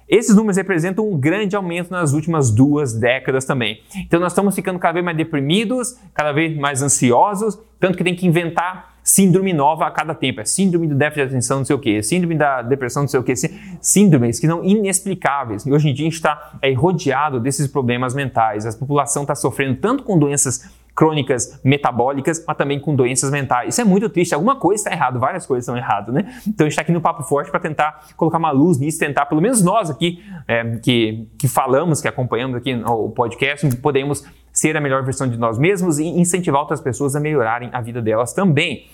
Esses 0.09 0.37
números 0.37 0.57
representam 0.57 1.09
um 1.09 1.19
grande 1.19 1.57
aumento 1.57 1.91
nas 1.91 2.13
últimas 2.13 2.51
duas 2.51 2.93
décadas 2.93 3.45
também. 3.45 3.81
Então 3.97 4.21
nós 4.21 4.33
estamos 4.33 4.55
ficando 4.55 4.79
cada 4.79 4.93
vez 4.93 5.05
mais 5.05 5.17
deprimidos, 5.17 5.99
cada 6.13 6.31
vez 6.31 6.55
mais 6.57 6.83
ansiosos, 6.83 7.59
tanto 7.81 7.97
que 7.97 8.05
tem 8.05 8.15
que 8.15 8.27
inventar 8.27 8.95
síndrome 9.03 9.53
nova 9.53 9.87
a 9.87 9.91
cada 9.91 10.15
tempo. 10.15 10.41
É 10.41 10.45
síndrome 10.45 10.87
do 10.87 10.95
déficit 10.95 11.27
de 11.27 11.35
atenção, 11.35 11.59
não 11.59 11.65
sei 11.65 11.77
o 11.77 11.79
quê, 11.79 12.03
síndrome 12.03 12.35
da 12.35 12.61
depressão, 12.63 13.03
não 13.03 13.09
sei 13.09 13.21
o 13.21 13.23
quê. 13.23 13.35
Síndromes 13.81 14.39
que 14.39 14.47
são 14.47 14.63
inexplicáveis. 14.63 15.65
E 15.65 15.73
hoje 15.73 15.89
em 15.89 15.95
dia 15.95 16.05
a 16.05 16.09
gente 16.11 16.17
está 16.17 16.59
é, 16.61 16.73
rodeado 16.73 17.41
desses 17.41 17.67
problemas 17.67 18.15
mentais. 18.15 18.67
A 18.67 18.73
população 18.79 19.23
está 19.23 19.35
sofrendo 19.35 19.77
tanto 19.81 20.03
com 20.03 20.19
doenças 20.19 20.71
crônicas 20.95 21.61
metabólicas, 21.65 22.45
mas 22.47 22.57
também 22.57 22.79
com 22.79 22.95
doenças 22.95 23.31
mentais. 23.31 23.71
Isso 23.71 23.81
é 23.81 23.85
muito 23.85 24.09
triste. 24.09 24.35
Alguma 24.35 24.57
coisa 24.57 24.83
está 24.83 24.93
errado, 24.93 25.19
várias 25.19 25.45
coisas 25.45 25.65
estão 25.65 25.77
erradas, 25.77 26.15
né? 26.15 26.23
Então 26.47 26.65
a 26.65 26.69
gente 26.69 26.73
está 26.73 26.83
aqui 26.83 26.93
no 26.93 27.01
Papo 27.01 27.23
Forte 27.25 27.51
para 27.51 27.61
tentar 27.61 28.07
colocar 28.17 28.39
uma 28.39 28.51
luz 28.51 28.79
nisso, 28.79 28.99
tentar, 28.99 29.27
pelo 29.27 29.41
menos 29.41 29.63
nós 29.63 29.91
aqui 29.91 30.23
é, 30.47 30.77
que, 30.77 31.29
que 31.39 31.49
falamos, 31.49 32.01
que 32.01 32.09
acompanhamos 32.09 32.57
aqui 32.57 32.75
o 32.87 33.11
podcast, 33.11 33.77
podemos 33.77 34.25
ser 34.53 34.77
a 34.77 34.81
melhor 34.81 35.03
versão 35.03 35.29
de 35.29 35.37
nós 35.37 35.59
mesmos 35.59 35.99
e 35.99 36.05
incentivar 36.05 36.61
outras 36.61 36.81
pessoas 36.81 37.17
a 37.17 37.21
melhorarem 37.21 37.71
a 37.73 37.81
vida 37.81 38.01
delas 38.01 38.33
também. 38.33 38.87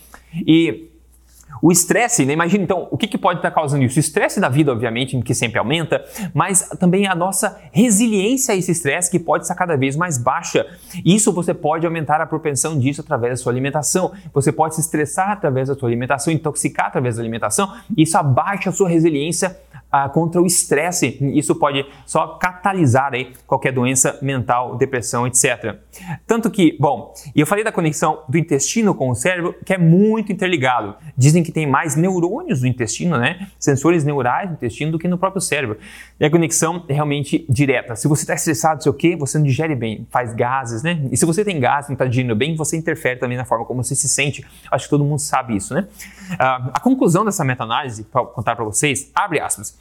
E 0.46 0.89
o 1.62 1.70
estresse, 1.70 2.24
né? 2.24 2.32
imagina 2.32 2.64
então, 2.64 2.88
o 2.90 2.96
que, 2.96 3.06
que 3.06 3.18
pode 3.18 3.38
estar 3.38 3.50
causando 3.50 3.84
isso? 3.84 3.96
O 3.96 4.00
estresse 4.00 4.40
da 4.40 4.48
vida, 4.48 4.72
obviamente, 4.72 5.20
que 5.22 5.34
sempre 5.34 5.58
aumenta, 5.58 6.04
mas 6.32 6.68
também 6.78 7.06
a 7.06 7.14
nossa 7.14 7.60
resiliência 7.72 8.54
a 8.54 8.56
esse 8.56 8.70
estresse, 8.72 9.10
que 9.10 9.18
pode 9.18 9.44
estar 9.44 9.54
cada 9.54 9.76
vez 9.76 9.96
mais 9.96 10.18
baixa. 10.18 10.66
Isso 11.04 11.32
você 11.32 11.52
pode 11.52 11.86
aumentar 11.86 12.20
a 12.20 12.26
propensão 12.26 12.78
disso 12.78 13.00
através 13.00 13.32
da 13.32 13.36
sua 13.36 13.52
alimentação. 13.52 14.12
Você 14.32 14.50
pode 14.52 14.74
se 14.74 14.80
estressar 14.80 15.30
através 15.30 15.68
da 15.68 15.74
sua 15.74 15.88
alimentação, 15.88 16.32
intoxicar 16.32 16.86
através 16.86 17.16
da 17.16 17.22
alimentação. 17.22 17.72
Isso 17.96 18.16
abaixa 18.16 18.70
a 18.70 18.72
sua 18.72 18.88
resiliência 18.88 19.56
ah, 19.90 20.08
contra 20.08 20.40
o 20.40 20.46
estresse. 20.46 21.18
Isso 21.34 21.54
pode 21.54 21.84
só 22.06 22.28
catalisar 22.38 23.14
aí 23.14 23.32
qualquer 23.46 23.72
doença 23.72 24.18
mental, 24.22 24.76
depressão, 24.76 25.26
etc. 25.26 25.76
Tanto 26.26 26.50
que, 26.50 26.76
bom, 26.78 27.12
eu 27.34 27.46
falei 27.46 27.64
da 27.64 27.72
conexão 27.72 28.22
do 28.28 28.38
intestino 28.38 28.94
com 28.94 29.10
o 29.10 29.14
cérebro, 29.14 29.54
que 29.64 29.74
é 29.74 29.78
muito 29.78 30.32
interligado. 30.32 30.94
Dizem 31.16 31.42
que 31.42 31.52
tem 31.52 31.66
mais 31.66 31.96
neurônios 31.96 32.62
no 32.62 32.68
intestino, 32.68 33.18
né? 33.18 33.48
Sensores 33.58 34.04
neurais 34.04 34.48
no 34.48 34.54
intestino 34.54 34.92
do 34.92 34.98
que 34.98 35.08
no 35.08 35.18
próprio 35.18 35.40
cérebro. 35.40 35.78
E 36.18 36.24
a 36.24 36.30
conexão 36.30 36.84
é 36.88 36.92
realmente 36.92 37.44
direta. 37.48 37.96
Se 37.96 38.06
você 38.06 38.22
está 38.22 38.34
estressado, 38.34 38.82
sei 38.82 38.90
o 38.90 38.94
quê, 38.94 39.16
você 39.16 39.38
não 39.38 39.44
digere 39.44 39.74
bem, 39.74 40.06
faz 40.10 40.32
gases, 40.34 40.82
né? 40.82 41.00
E 41.10 41.16
se 41.16 41.24
você 41.24 41.44
tem 41.44 41.58
gases, 41.58 41.88
não 41.88 41.94
está 41.94 42.04
digerindo 42.04 42.34
bem, 42.36 42.54
você 42.54 42.76
interfere 42.76 43.18
também 43.18 43.36
na 43.36 43.44
forma 43.44 43.64
como 43.64 43.82
você 43.82 43.94
se 43.94 44.08
sente. 44.08 44.44
Acho 44.70 44.84
que 44.84 44.90
todo 44.90 45.04
mundo 45.04 45.18
sabe 45.18 45.56
isso, 45.56 45.74
né? 45.74 45.86
Ah, 46.38 46.70
a 46.74 46.80
conclusão 46.80 47.24
dessa 47.24 47.44
meta-análise, 47.44 48.04
para 48.04 48.24
contar 48.24 48.54
para 48.54 48.64
vocês, 48.64 49.10
abre 49.14 49.40
aspas. 49.40 49.79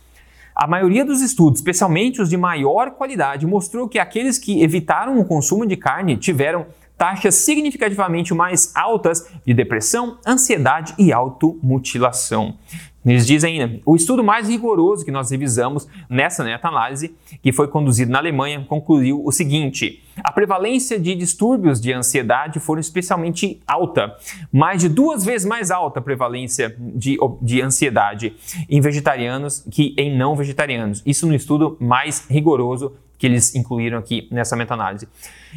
A 0.61 0.67
maioria 0.67 1.05
dos 1.05 1.21
estudos, 1.21 1.59
especialmente 1.59 2.21
os 2.21 2.29
de 2.29 2.35
maior 2.35 2.91
qualidade, 2.91 3.47
mostrou 3.47 3.87
que 3.87 3.97
aqueles 3.97 4.37
que 4.37 4.61
evitaram 4.61 5.17
o 5.17 5.23
consumo 5.23 5.65
de 5.65 5.77
carne 5.77 6.17
tiveram 6.17 6.65
taxas 6.99 7.35
significativamente 7.35 8.33
mais 8.33 8.75
altas 8.75 9.25
de 9.45 9.53
depressão, 9.53 10.19
ansiedade 10.27 10.93
e 10.99 11.13
automutilação. 11.13 12.57
Eles 13.05 13.25
dizem 13.25 13.61
ainda, 13.61 13.79
o 13.85 13.95
estudo 13.95 14.21
mais 14.21 14.49
rigoroso 14.49 15.05
que 15.05 15.11
nós 15.11 15.31
revisamos 15.31 15.87
nessa 16.09 16.43
meta-análise, 16.43 17.15
que 17.41 17.53
foi 17.53 17.69
conduzido 17.69 18.11
na 18.11 18.19
Alemanha, 18.19 18.65
concluiu 18.67 19.25
o 19.25 19.31
seguinte: 19.31 20.03
a 20.21 20.33
prevalência 20.33 20.99
de 20.99 21.15
distúrbios 21.15 21.79
de 21.79 21.93
ansiedade 21.93 22.59
foram 22.59 22.81
especialmente 22.81 23.61
alta, 23.65 24.17
mais 24.51 24.81
de 24.81 24.89
duas 24.89 25.23
vezes 25.23 25.47
mais 25.47 25.71
alta 25.71 25.99
a 25.99 26.03
prevalência 26.03 26.75
de, 26.77 27.17
de 27.41 27.61
ansiedade 27.61 28.35
em 28.69 28.81
vegetarianos 28.81 29.65
que 29.71 29.95
em 29.97 30.15
não 30.17 30.35
vegetarianos. 30.35 31.01
Isso 31.05 31.25
no 31.25 31.33
estudo 31.33 31.77
mais 31.79 32.27
rigoroso 32.29 32.93
que 33.19 33.27
eles 33.27 33.53
incluíram 33.53 33.99
aqui 33.99 34.29
nessa 34.31 34.55
meta-análise. 34.55 35.07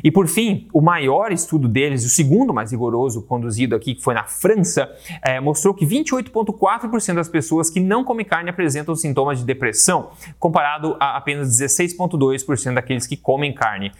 E 0.03 0.11
por 0.11 0.27
fim, 0.27 0.69
o 0.73 0.81
maior 0.81 1.31
estudo 1.31 1.69
deles, 1.69 2.05
o 2.05 2.09
segundo 2.09 2.53
mais 2.53 2.73
rigoroso, 2.73 3.23
conduzido 3.23 3.77
aqui, 3.77 3.95
que 3.95 4.03
foi 4.03 4.15
na 4.15 4.25
França, 4.25 4.91
é, 5.23 5.39
mostrou 5.39 5.73
que 5.73 5.87
28,4% 5.87 7.15
das 7.15 7.29
pessoas 7.29 7.71
que 7.71 7.79
não 7.79 8.03
comem 8.03 8.27
carne 8.27 8.51
apresentam 8.51 8.97
sintomas 8.97 9.39
de 9.39 9.45
depressão, 9.45 10.11
comparado 10.41 10.97
a 10.99 11.17
apenas 11.17 11.57
16,2% 11.57 12.75
daqueles 12.75 13.07
que 13.07 13.17
comem 13.17 13.55
carne. 13.55 13.93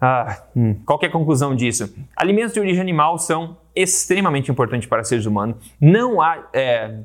Ah, 0.00 0.42
hum, 0.56 0.74
qual 0.86 0.98
é 1.02 1.06
a 1.06 1.10
conclusão 1.10 1.54
disso? 1.54 1.94
Alimentos 2.16 2.54
de 2.54 2.60
origem 2.60 2.80
animal 2.80 3.18
são 3.18 3.58
extremamente 3.76 4.50
importantes 4.50 4.88
para 4.88 5.04
seres 5.04 5.26
humanos. 5.26 5.56
Não 5.80 6.22
há. 6.22 6.48
É, 6.52 7.00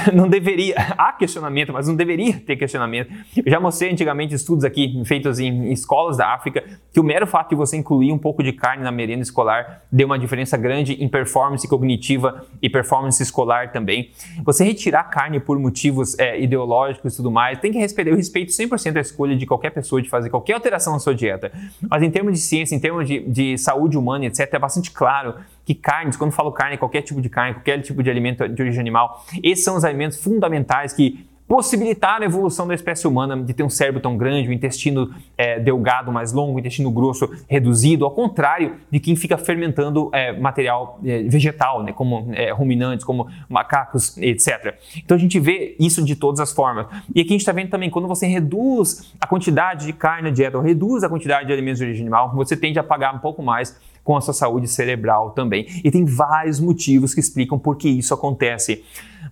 não 0.12 0.28
deveria, 0.28 0.74
há 0.98 1.12
questionamento, 1.12 1.72
mas 1.72 1.88
não 1.88 1.94
deveria 1.94 2.40
ter 2.40 2.56
questionamento. 2.56 3.12
Eu 3.36 3.50
já 3.50 3.60
mostrei 3.60 3.90
antigamente 3.90 4.34
estudos 4.34 4.64
aqui 4.64 5.02
feitos 5.04 5.38
em 5.38 5.72
escolas 5.72 6.16
da 6.16 6.32
África 6.32 6.64
que 6.92 7.00
o 7.00 7.04
mero 7.04 7.26
fato 7.26 7.50
de 7.50 7.54
você 7.54 7.76
incluir 7.76 8.12
um 8.12 8.18
pouco 8.18 8.42
de 8.42 8.52
carne 8.52 8.82
na 8.82 8.92
merenda 8.92 9.22
escolar 9.22 9.82
deu 9.90 10.06
uma 10.06 10.18
diferença 10.18 10.56
grande 10.56 10.94
em 10.94 11.08
performance 11.08 11.66
cognitiva 11.66 12.44
e 12.62 12.68
performance 12.68 13.22
escolar 13.22 13.72
também. 13.72 14.10
Você 14.44 14.64
retirar 14.64 15.04
carne 15.04 15.40
por 15.40 15.58
motivos 15.58 16.18
é, 16.18 16.40
ideológicos 16.40 17.14
e 17.14 17.16
tudo 17.16 17.30
mais, 17.30 17.58
tem 17.58 17.72
que 17.72 17.78
respeitar, 17.78 18.10
eu 18.10 18.16
respeito 18.16 18.52
100% 18.52 18.96
a 18.96 19.00
escolha 19.00 19.36
de 19.36 19.46
qualquer 19.46 19.70
pessoa 19.70 20.00
de 20.00 20.08
fazer 20.08 20.30
qualquer 20.30 20.54
alteração 20.54 20.92
na 20.92 20.98
sua 20.98 21.14
dieta. 21.14 21.52
Mas 21.88 22.02
em 22.02 22.10
termos 22.10 22.34
de 22.34 22.40
ciência, 22.40 22.74
em 22.74 22.80
termos 22.80 23.06
de, 23.06 23.20
de 23.20 23.58
saúde 23.58 23.96
humana, 23.96 24.26
etc., 24.26 24.48
é 24.52 24.58
bastante 24.58 24.90
claro 24.90 25.34
que 25.64 25.74
carnes, 25.74 26.16
quando 26.16 26.32
falo 26.32 26.52
carne, 26.52 26.76
qualquer 26.76 27.02
tipo 27.02 27.20
de 27.20 27.28
carne, 27.28 27.54
qualquer 27.54 27.80
tipo 27.80 28.02
de 28.02 28.10
alimento 28.10 28.48
de 28.48 28.62
origem 28.62 28.80
animal, 28.80 29.24
esses 29.42 29.64
são 29.64 29.76
os 29.76 29.84
alimentos 29.84 30.22
fundamentais 30.22 30.92
que 30.92 31.26
possibilitaram 31.46 32.22
a 32.22 32.26
evolução 32.26 32.66
da 32.66 32.74
espécie 32.74 33.06
humana 33.06 33.36
de 33.42 33.52
ter 33.52 33.62
um 33.62 33.70
cérebro 33.70 34.00
tão 34.00 34.16
grande, 34.16 34.48
o 34.48 34.50
um 34.50 34.54
intestino 34.54 35.14
é, 35.36 35.60
delgado 35.60 36.10
mais 36.10 36.32
longo, 36.32 36.52
o 36.52 36.54
um 36.56 36.58
intestino 36.58 36.90
grosso 36.90 37.30
reduzido, 37.48 38.04
ao 38.04 38.10
contrário 38.10 38.76
de 38.90 38.98
quem 38.98 39.14
fica 39.14 39.36
fermentando 39.36 40.10
é, 40.12 40.32
material 40.32 40.98
é, 41.04 41.22
vegetal, 41.24 41.82
né, 41.82 41.92
como 41.92 42.30
é, 42.32 42.50
ruminantes, 42.50 43.04
como 43.04 43.28
macacos, 43.48 44.16
etc. 44.18 44.74
Então 44.96 45.16
a 45.16 45.20
gente 45.20 45.38
vê 45.38 45.76
isso 45.78 46.02
de 46.02 46.16
todas 46.16 46.40
as 46.40 46.52
formas. 46.52 46.86
E 47.14 47.20
aqui 47.20 47.30
a 47.30 47.32
gente 47.32 47.40
está 47.40 47.52
vendo 47.52 47.70
também, 47.70 47.90
quando 47.90 48.08
você 48.08 48.26
reduz 48.26 49.14
a 49.20 49.26
quantidade 49.26 49.86
de 49.86 49.92
carne 49.92 50.22
na 50.22 50.30
dieta, 50.30 50.56
ou 50.56 50.62
reduz 50.62 51.04
a 51.04 51.08
quantidade 51.08 51.46
de 51.46 51.52
alimentos 51.52 51.78
de 51.78 51.84
origem 51.84 52.02
animal, 52.02 52.32
você 52.34 52.56
tende 52.56 52.78
a 52.78 52.82
pagar 52.82 53.14
um 53.14 53.18
pouco 53.18 53.42
mais 53.42 53.78
com 54.04 54.16
a 54.16 54.20
sua 54.20 54.34
saúde 54.34 54.68
cerebral 54.68 55.30
também. 55.30 55.66
E 55.82 55.90
tem 55.90 56.04
vários 56.04 56.60
motivos 56.60 57.14
que 57.14 57.20
explicam 57.20 57.58
por 57.58 57.76
que 57.76 57.88
isso 57.88 58.12
acontece. 58.14 58.84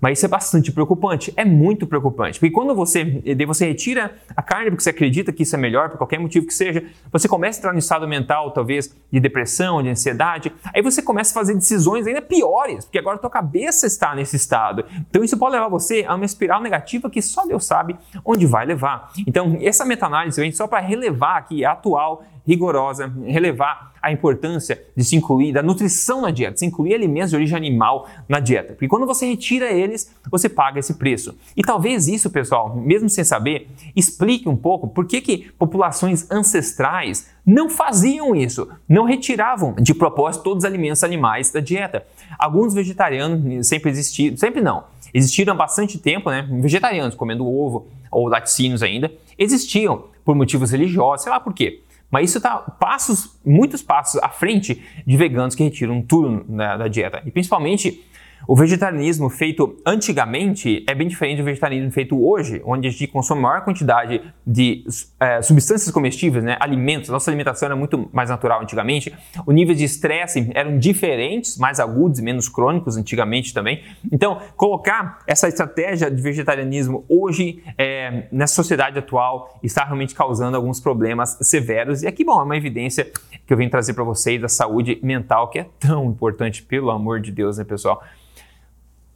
Mas 0.02 0.18
isso 0.18 0.26
é 0.26 0.28
bastante 0.28 0.72
preocupante, 0.72 1.32
é 1.36 1.44
muito 1.44 1.86
preocupante. 1.86 2.40
Porque 2.40 2.52
quando 2.52 2.74
você, 2.74 3.22
você 3.46 3.68
retira 3.68 4.16
a 4.36 4.42
carne 4.42 4.68
porque 4.68 4.82
você 4.82 4.90
acredita 4.90 5.32
que 5.32 5.44
isso 5.44 5.54
é 5.54 5.58
melhor, 5.58 5.90
por 5.90 5.98
qualquer 5.98 6.18
motivo 6.18 6.44
que 6.44 6.52
seja, 6.52 6.82
você 7.12 7.28
começa 7.28 7.58
a 7.58 7.60
entrar 7.60 7.72
no 7.72 7.78
estado 7.78 8.08
mental, 8.08 8.50
talvez, 8.50 8.92
de 9.12 9.20
depressão, 9.20 9.80
de 9.80 9.90
ansiedade, 9.90 10.52
aí 10.74 10.82
você 10.82 11.00
começa 11.00 11.30
a 11.30 11.34
fazer 11.34 11.54
decisões 11.54 12.04
ainda 12.04 12.20
piores, 12.20 12.84
porque 12.84 12.98
agora 12.98 13.14
a 13.14 13.20
tua 13.20 13.30
cabeça 13.30 13.86
está 13.86 14.12
nesse 14.12 14.34
estado. 14.34 14.84
Então 15.08 15.22
isso 15.22 15.38
pode 15.38 15.54
levar 15.54 15.68
você 15.68 16.04
a 16.04 16.16
uma 16.16 16.24
espiral 16.24 16.60
negativa 16.60 17.08
que 17.08 17.22
só 17.22 17.46
Deus 17.46 17.64
sabe 17.64 17.96
onde 18.24 18.44
vai 18.44 18.66
levar. 18.66 19.12
Então, 19.24 19.56
essa 19.60 19.84
meta-análise 19.84 20.40
vem 20.40 20.50
só 20.50 20.66
para 20.66 20.80
relevar 20.80 21.36
aqui 21.36 21.64
atual 21.64 22.24
rigorosa, 22.44 23.12
relevar 23.24 23.92
a 24.02 24.10
importância 24.10 24.82
de 24.96 25.04
se 25.04 25.14
incluir 25.14 25.52
da 25.52 25.62
nutrição 25.62 26.22
na 26.22 26.30
dieta, 26.30 26.56
se 26.56 26.66
incluir 26.66 26.94
alimentos 26.94 27.30
de 27.30 27.36
origem 27.36 27.56
animal 27.56 28.08
na 28.28 28.40
dieta. 28.40 28.72
Porque 28.72 28.88
quando 28.88 29.06
você 29.06 29.26
retira 29.26 29.70
eles, 29.92 30.14
você 30.30 30.48
paga 30.48 30.80
esse 30.80 30.94
preço. 30.94 31.36
E 31.56 31.62
talvez 31.62 32.08
isso, 32.08 32.30
pessoal, 32.30 32.74
mesmo 32.74 33.08
sem 33.08 33.22
saber, 33.22 33.68
explique 33.94 34.48
um 34.48 34.56
pouco 34.56 34.88
por 34.88 35.06
que, 35.06 35.20
que 35.20 35.52
populações 35.58 36.30
ancestrais 36.30 37.30
não 37.44 37.68
faziam 37.68 38.34
isso, 38.34 38.68
não 38.88 39.04
retiravam 39.04 39.74
de 39.74 39.94
propósito 39.94 40.42
todos 40.42 40.64
os 40.64 40.68
alimentos 40.68 41.04
animais 41.04 41.50
da 41.50 41.60
dieta. 41.60 42.04
Alguns 42.38 42.74
vegetarianos 42.74 43.66
sempre 43.66 43.90
existiram, 43.90 44.36
sempre 44.36 44.60
não, 44.60 44.84
existiram 45.12 45.52
há 45.52 45.56
bastante 45.56 45.98
tempo, 45.98 46.30
né? 46.30 46.48
Vegetarianos 46.60 47.14
comendo 47.14 47.46
ovo 47.46 47.86
ou 48.10 48.28
laticínios 48.28 48.82
ainda, 48.82 49.12
existiam 49.38 50.04
por 50.24 50.34
motivos 50.34 50.70
religiosos, 50.70 51.24
sei 51.24 51.32
lá 51.32 51.40
por 51.40 51.52
quê. 51.52 51.82
Mas 52.10 52.28
isso 52.28 52.38
está 52.38 52.58
passos, 52.58 53.38
muitos 53.42 53.80
passos 53.80 54.22
à 54.22 54.28
frente 54.28 54.82
de 55.06 55.16
veganos 55.16 55.54
que 55.54 55.64
retiram 55.64 56.02
tudo 56.02 56.44
da, 56.46 56.76
da 56.76 56.88
dieta. 56.88 57.22
E 57.24 57.30
principalmente 57.30 58.04
o 58.46 58.56
vegetarianismo 58.56 59.30
feito 59.30 59.76
antigamente 59.86 60.84
é 60.88 60.94
bem 60.94 61.06
diferente 61.06 61.38
do 61.38 61.44
vegetarianismo 61.44 61.92
feito 61.92 62.22
hoje, 62.24 62.60
onde 62.64 62.88
a 62.88 62.90
gente 62.90 63.06
consome 63.06 63.40
maior 63.40 63.62
quantidade 63.62 64.20
de 64.46 64.84
é, 65.20 65.40
substâncias 65.42 65.90
comestíveis, 65.92 66.44
né, 66.44 66.56
alimentos. 66.60 67.08
Nossa 67.08 67.30
alimentação 67.30 67.66
era 67.66 67.76
muito 67.76 68.08
mais 68.12 68.30
natural 68.30 68.62
antigamente. 68.62 69.14
O 69.46 69.52
nível 69.52 69.74
de 69.74 69.84
estresse 69.84 70.50
eram 70.54 70.78
diferentes, 70.78 71.56
mais 71.56 71.78
agudos 71.78 72.18
e 72.18 72.22
menos 72.22 72.48
crônicos 72.48 72.96
antigamente 72.96 73.54
também. 73.54 73.82
Então, 74.10 74.40
colocar 74.56 75.20
essa 75.26 75.48
estratégia 75.48 76.10
de 76.10 76.20
vegetarianismo 76.20 77.04
hoje 77.08 77.62
é, 77.78 78.26
nessa 78.32 78.54
sociedade 78.54 78.98
atual 78.98 79.58
está 79.62 79.84
realmente 79.84 80.14
causando 80.14 80.56
alguns 80.56 80.80
problemas 80.80 81.38
severos. 81.42 82.02
E 82.02 82.06
aqui, 82.06 82.24
bom, 82.24 82.40
é 82.40 82.44
uma 82.44 82.56
evidência 82.56 83.10
que 83.46 83.52
eu 83.52 83.56
venho 83.56 83.70
trazer 83.70 83.94
para 83.94 84.04
vocês 84.04 84.40
da 84.40 84.48
saúde 84.48 84.98
mental, 85.02 85.48
que 85.48 85.58
é 85.58 85.66
tão 85.78 86.06
importante, 86.06 86.62
pelo 86.62 86.90
amor 86.90 87.20
de 87.20 87.30
Deus, 87.30 87.58
né, 87.58 87.64
pessoal? 87.64 88.02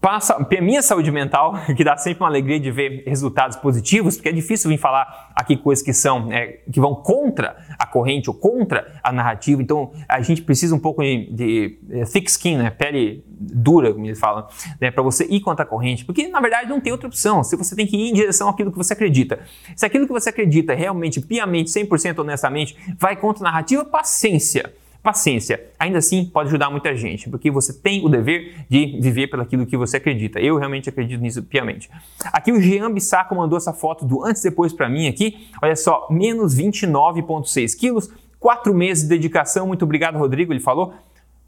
Passa 0.07 0.35
a 0.35 0.61
minha 0.63 0.83
saúde 0.83 1.11
mental, 1.11 1.55
que 1.77 1.83
dá 1.83 1.97
sempre 1.97 2.23
uma 2.23 2.29
alegria 2.29 2.61
de 2.61 2.71
ver 2.71 3.03
resultados 3.09 3.57
positivos, 3.57 4.15
porque 4.15 4.29
é 4.29 4.33
difícil 4.33 4.71
vir 4.71 4.79
falar 4.79 5.33
aqui 5.35 5.57
coisas 5.57 5.85
que 5.85 5.93
são 5.93 6.31
é, 6.31 6.61
que 6.73 6.79
vão 6.79 6.95
contra 6.95 7.57
a 7.77 7.85
corrente 7.85 8.31
ou 8.31 8.35
contra 8.35 9.01
a 9.03 9.11
narrativa. 9.11 9.61
Então 9.61 9.91
a 10.09 10.21
gente 10.21 10.43
precisa 10.43 10.77
um 10.77 10.79
pouco 10.79 11.03
de, 11.03 11.29
de 11.33 11.79
é, 11.91 12.05
thick 12.05 12.31
skin, 12.31 12.57
né? 12.57 12.71
pele 12.71 13.25
dura, 13.29 13.93
como 13.93 14.07
eles 14.07 14.21
falam, 14.21 14.47
né? 14.81 14.93
para 14.93 15.03
você 15.03 15.27
ir 15.29 15.41
contra 15.41 15.65
a 15.65 15.69
corrente, 15.69 16.05
porque 16.05 16.29
na 16.29 16.41
verdade 16.41 16.71
não 16.71 16.81
tem 16.81 16.93
outra 16.93 17.09
opção. 17.09 17.43
Se 17.43 17.57
você 17.57 17.75
tem 17.75 17.85
que 17.85 17.97
ir 17.97 18.11
em 18.11 18.13
direção 18.13 18.49
àquilo 18.49 18.71
que 18.71 18.79
você 18.79 18.93
acredita, 18.93 19.41
se 19.75 19.85
aquilo 19.85 20.07
que 20.07 20.13
você 20.13 20.29
acredita 20.29 20.73
realmente, 20.73 21.21
piamente, 21.21 21.69
100% 21.69 22.21
honestamente, 22.21 22.77
vai 22.97 23.17
contra 23.17 23.43
a 23.43 23.51
narrativa, 23.51 23.85
paciência 23.85 24.73
paciência. 25.07 25.65
Ainda 25.79 25.99
assim, 25.99 26.25
pode 26.25 26.49
ajudar 26.49 26.69
muita 26.69 26.93
gente, 26.97 27.31
porque 27.31 27.49
você 27.49 27.73
tem 27.73 28.05
o 28.05 28.09
dever 28.09 28.67
de 28.69 28.99
viver 29.01 29.29
pelo 29.29 29.43
aquilo 29.43 29.65
que 29.65 29.77
você 29.77 29.99
acredita. 29.99 30.41
Eu 30.41 30.59
realmente 30.59 30.89
acredito 30.89 31.21
nisso 31.21 31.45
piamente. 31.45 31.89
Aqui 32.33 32.51
o 32.51 32.61
Jean 32.61 32.93
Bissaco 32.93 33.33
mandou 33.33 33.57
essa 33.57 33.73
foto 33.73 34.05
do 34.05 34.25
antes 34.25 34.45
e 34.45 34.51
depois 34.51 34.73
para 34.73 34.89
mim 34.89 35.07
aqui. 35.07 35.47
Olha 35.63 35.77
só, 35.77 36.09
menos 36.11 36.57
29,6 36.57 37.79
quilos, 37.79 38.11
quatro 38.41 38.75
meses 38.75 39.05
de 39.05 39.11
dedicação. 39.11 39.69
Muito 39.69 39.85
obrigado, 39.85 40.19
Rodrigo. 40.19 40.53
Ele 40.53 40.59
falou. 40.59 40.93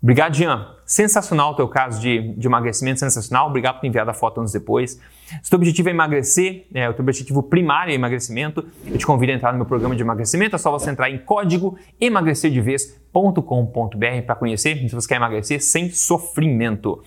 Obrigado, 0.00 0.36
Jean. 0.36 0.77
Sensacional 0.88 1.52
o 1.52 1.54
teu 1.54 1.68
caso 1.68 2.00
de, 2.00 2.32
de 2.32 2.46
emagrecimento, 2.46 2.98
sensacional. 2.98 3.48
Obrigado 3.48 3.74
por 3.74 3.82
ter 3.82 3.88
enviado 3.88 4.10
a 4.10 4.14
foto 4.14 4.38
anos 4.38 4.52
depois. 4.52 4.98
Se 5.42 5.48
o 5.48 5.50
teu 5.50 5.58
objetivo 5.58 5.90
é 5.90 5.92
emagrecer, 5.92 6.64
é, 6.72 6.88
o 6.88 6.94
teu 6.94 7.02
objetivo 7.02 7.42
primário 7.42 7.92
é 7.92 7.94
emagrecimento, 7.94 8.64
eu 8.86 8.96
te 8.96 9.04
convido 9.04 9.32
a 9.32 9.34
entrar 9.34 9.52
no 9.52 9.58
meu 9.58 9.66
programa 9.66 9.94
de 9.94 10.00
emagrecimento. 10.00 10.56
É 10.56 10.58
só 10.58 10.70
você 10.70 10.90
entrar 10.90 11.10
em 11.10 11.18
código 11.18 11.76
emagrecerdevez.com.br 12.00 14.22
para 14.24 14.34
conhecer 14.34 14.78
se 14.78 14.94
você 14.94 15.06
quer 15.06 15.16
emagrecer 15.16 15.62
sem 15.62 15.90
sofrimento. 15.90 17.02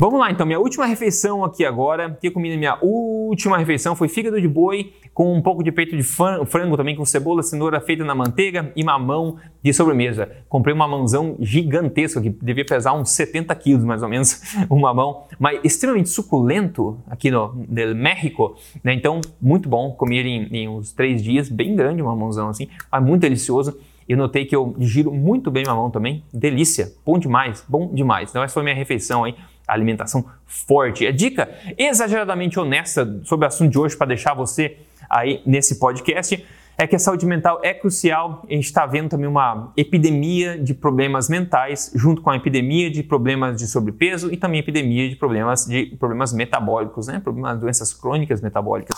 Vamos 0.00 0.18
lá, 0.18 0.30
então. 0.30 0.46
Minha 0.46 0.58
última 0.58 0.86
refeição 0.86 1.44
aqui 1.44 1.62
agora. 1.62 2.16
Que 2.18 2.28
eu 2.28 2.32
comi 2.32 2.50
na 2.50 2.56
minha 2.56 2.78
última 2.80 3.58
refeição 3.58 3.94
foi 3.94 4.08
fígado 4.08 4.40
de 4.40 4.48
boi 4.48 4.94
com 5.12 5.34
um 5.34 5.42
pouco 5.42 5.62
de 5.62 5.70
peito 5.70 5.94
de 5.94 6.02
frango 6.02 6.74
também, 6.74 6.96
com 6.96 7.04
cebola, 7.04 7.42
cenoura 7.42 7.78
feita 7.82 8.02
na 8.02 8.14
manteiga 8.14 8.72
e 8.74 8.82
mamão 8.82 9.36
de 9.62 9.74
sobremesa. 9.74 10.26
Comprei 10.48 10.74
um 10.74 10.78
mamãozão 10.78 11.36
gigantesco 11.40 12.22
que 12.22 12.30
devia 12.30 12.64
pesar 12.64 12.94
uns 13.00 13.10
70 13.10 13.54
quilos 13.56 13.84
mais 13.84 14.02
ou 14.02 14.08
menos, 14.08 14.40
um 14.70 14.78
mamão, 14.78 15.24
mas 15.38 15.60
extremamente 15.64 16.08
suculento 16.08 16.98
aqui 17.08 17.30
no, 17.30 17.52
no 17.52 17.94
México. 17.94 18.56
Né? 18.82 18.94
Então, 18.94 19.20
muito 19.40 19.68
bom. 19.68 19.92
Comi 19.92 20.18
ele 20.18 20.28
em, 20.28 20.56
em 20.56 20.68
uns 20.68 20.92
três 20.92 21.22
dias, 21.22 21.48
bem 21.48 21.74
grande 21.74 22.02
o 22.02 22.06
mamãozão 22.06 22.48
assim, 22.48 22.68
mas 22.90 23.02
muito 23.02 23.22
delicioso. 23.22 23.78
Eu 24.08 24.16
notei 24.16 24.44
que 24.44 24.56
eu 24.56 24.74
giro 24.80 25.12
muito 25.12 25.50
bem 25.50 25.62
mamão 25.64 25.90
também. 25.90 26.24
Delícia, 26.32 26.92
bom 27.06 27.18
demais, 27.18 27.64
bom 27.68 27.92
demais. 27.92 28.30
Então 28.30 28.42
essa 28.42 28.54
foi 28.54 28.64
minha 28.64 28.74
refeição 28.74 29.22
aí 29.22 29.36
alimentação 29.72 30.24
forte. 30.46 31.06
É 31.06 31.12
dica 31.12 31.48
exageradamente 31.78 32.58
honesta 32.58 33.20
sobre 33.24 33.46
o 33.46 33.48
assunto 33.48 33.70
de 33.70 33.78
hoje 33.78 33.96
para 33.96 34.08
deixar 34.08 34.34
você 34.34 34.76
aí 35.08 35.42
nesse 35.46 35.78
podcast. 35.78 36.44
É 36.80 36.86
que 36.86 36.96
a 36.96 36.98
saúde 36.98 37.26
mental 37.26 37.60
é 37.62 37.74
crucial. 37.74 38.42
A 38.48 38.54
gente 38.54 38.64
está 38.64 38.86
vendo 38.86 39.10
também 39.10 39.28
uma 39.28 39.70
epidemia 39.76 40.58
de 40.58 40.72
problemas 40.72 41.28
mentais, 41.28 41.92
junto 41.94 42.22
com 42.22 42.30
a 42.30 42.36
epidemia 42.36 42.90
de 42.90 43.02
problemas 43.02 43.58
de 43.58 43.66
sobrepeso 43.66 44.32
e 44.32 44.36
também 44.38 44.60
epidemia 44.60 45.06
de 45.06 45.14
problemas 45.14 45.66
de 45.66 45.94
problemas 45.98 46.32
metabólicos, 46.32 47.06
né? 47.06 47.20
Problemas, 47.20 47.60
doenças 47.60 47.92
crônicas 47.92 48.40
metabólicas. 48.40 48.96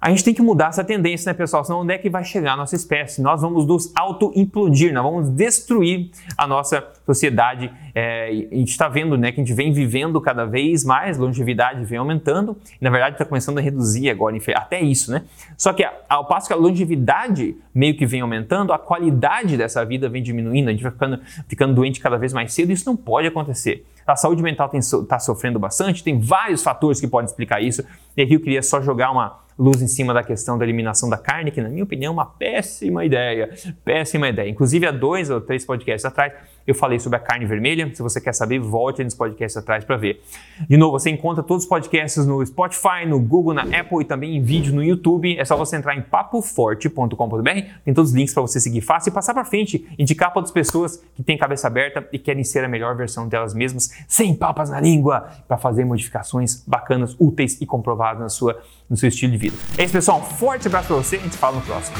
A 0.00 0.10
gente 0.10 0.22
tem 0.22 0.32
que 0.32 0.40
mudar 0.40 0.68
essa 0.68 0.84
tendência, 0.84 1.32
né, 1.32 1.36
pessoal? 1.36 1.64
Senão 1.64 1.80
onde 1.80 1.92
é 1.92 1.98
que 1.98 2.08
vai 2.08 2.24
chegar 2.24 2.52
a 2.52 2.56
nossa 2.56 2.76
espécie? 2.76 3.20
Nós 3.20 3.42
vamos 3.42 3.66
nos 3.66 3.92
auto-implodir, 3.96 4.92
nós 4.92 5.02
vamos 5.02 5.28
destruir 5.30 6.10
a 6.36 6.46
nossa 6.46 6.86
sociedade. 7.04 7.72
É, 7.92 8.28
a 8.28 8.54
gente 8.54 8.70
está 8.70 8.88
vendo 8.88 9.18
né, 9.18 9.32
que 9.32 9.40
a 9.40 9.44
gente 9.44 9.54
vem 9.54 9.72
vivendo 9.72 10.20
cada 10.20 10.44
vez 10.44 10.84
mais, 10.84 11.18
longevidade 11.18 11.84
vem 11.84 11.98
aumentando, 11.98 12.56
e 12.80 12.84
na 12.84 12.90
verdade 12.90 13.16
está 13.16 13.24
começando 13.24 13.58
a 13.58 13.60
reduzir 13.60 14.08
agora, 14.08 14.36
até 14.54 14.80
isso, 14.80 15.10
né? 15.10 15.24
Só 15.56 15.72
que 15.72 15.84
ao 16.08 16.26
passo 16.26 16.46
que 16.46 16.52
a 16.52 16.56
longevidade 16.56 17.56
meio 17.74 17.96
que 17.96 18.06
vem 18.06 18.20
aumentando, 18.20 18.72
a 18.72 18.78
qualidade 18.78 19.56
dessa 19.56 19.84
vida 19.84 20.08
vem 20.08 20.22
diminuindo, 20.22 20.68
a 20.68 20.70
gente 20.70 20.82
vai 20.82 20.92
ficando, 20.92 21.20
ficando 21.48 21.74
doente 21.74 21.98
cada 21.98 22.16
vez 22.16 22.32
mais 22.32 22.52
cedo, 22.52 22.70
isso 22.70 22.84
não 22.86 22.96
pode 22.96 23.26
acontecer. 23.26 23.84
A 24.06 24.14
saúde 24.16 24.42
mental 24.42 24.70
está 24.72 25.18
sofrendo 25.18 25.58
bastante, 25.58 26.04
tem 26.04 26.20
vários 26.20 26.62
fatores 26.62 27.00
que 27.00 27.08
podem 27.08 27.26
explicar 27.26 27.60
isso, 27.60 27.84
e 28.16 28.22
aqui 28.22 28.34
eu 28.34 28.40
queria 28.40 28.62
só 28.62 28.80
jogar 28.80 29.10
uma 29.10 29.47
luz 29.58 29.82
em 29.82 29.88
cima 29.88 30.14
da 30.14 30.22
questão 30.22 30.56
da 30.56 30.64
eliminação 30.64 31.10
da 31.10 31.18
carne, 31.18 31.50
que 31.50 31.60
na 31.60 31.68
minha 31.68 31.82
opinião 31.82 32.10
é 32.10 32.14
uma 32.14 32.26
péssima 32.26 33.04
ideia. 33.04 33.50
Péssima 33.84 34.28
ideia. 34.28 34.48
Inclusive, 34.48 34.86
há 34.86 34.92
dois 34.92 35.30
ou 35.30 35.40
três 35.40 35.64
podcasts 35.64 36.04
atrás, 36.04 36.32
eu 36.68 36.74
falei 36.74 37.00
sobre 37.00 37.16
a 37.16 37.20
carne 37.20 37.46
vermelha. 37.46 37.90
Se 37.94 38.02
você 38.02 38.20
quer 38.20 38.34
saber, 38.34 38.58
volte 38.58 39.02
nos 39.02 39.14
podcasts 39.14 39.56
atrás 39.56 39.84
para 39.84 39.96
ver. 39.96 40.20
De 40.68 40.76
novo, 40.76 40.98
você 40.98 41.08
encontra 41.08 41.42
todos 41.42 41.64
os 41.64 41.68
podcasts 41.68 42.26
no 42.26 42.44
Spotify, 42.44 43.06
no 43.06 43.18
Google, 43.18 43.54
na 43.54 43.62
Apple 43.62 44.02
e 44.02 44.04
também 44.04 44.36
em 44.36 44.42
vídeo 44.42 44.74
no 44.74 44.84
YouTube. 44.84 45.34
É 45.38 45.44
só 45.46 45.56
você 45.56 45.76
entrar 45.76 45.96
em 45.96 46.02
papoforte.com.br, 46.02 47.48
tem 47.84 47.94
todos 47.94 48.10
os 48.10 48.16
links 48.16 48.34
para 48.34 48.42
você 48.42 48.60
seguir 48.60 48.82
fácil 48.82 49.08
e 49.08 49.12
passar 49.14 49.32
para 49.32 49.46
frente, 49.46 49.88
indicar 49.98 50.30
para 50.30 50.40
outras 50.40 50.52
pessoas 50.52 51.02
que 51.16 51.22
têm 51.22 51.38
cabeça 51.38 51.66
aberta 51.66 52.06
e 52.12 52.18
querem 52.18 52.44
ser 52.44 52.62
a 52.62 52.68
melhor 52.68 52.94
versão 52.94 53.26
delas 53.26 53.54
mesmas, 53.54 53.90
sem 54.06 54.34
papas 54.34 54.68
na 54.68 54.78
língua, 54.78 55.26
para 55.48 55.56
fazer 55.56 55.86
modificações 55.86 56.62
bacanas, 56.66 57.16
úteis 57.18 57.58
e 57.62 57.64
comprovadas 57.64 58.20
na 58.20 58.28
sua, 58.28 58.60
no 58.90 58.96
seu 58.96 59.08
estilo 59.08 59.32
de 59.32 59.38
vida. 59.38 59.56
É 59.78 59.84
isso, 59.84 59.92
pessoal. 59.94 60.18
Um 60.18 60.22
forte 60.22 60.68
abraço 60.68 60.88
para 60.88 60.96
você 60.96 61.16
a 61.16 61.20
gente 61.20 61.32
se 61.32 61.38
fala 61.38 61.56
no 61.56 61.62
próximo. 61.62 61.96